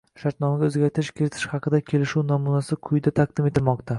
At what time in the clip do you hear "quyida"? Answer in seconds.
2.89-3.13